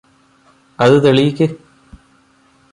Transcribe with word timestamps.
അത് 0.79 0.95
തെളിയിക്ക് 1.03 1.47